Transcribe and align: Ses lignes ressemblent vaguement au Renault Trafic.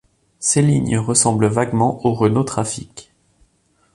Ses 0.39 0.63
lignes 0.63 0.97
ressemblent 0.97 1.45
vaguement 1.45 2.03
au 2.07 2.15
Renault 2.15 2.43
Trafic. 2.43 3.13